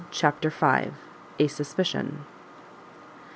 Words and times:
CHAPTER 0.09 0.49
v. 0.49 0.93
A 1.37 1.47
SUSPICION. 1.47 2.25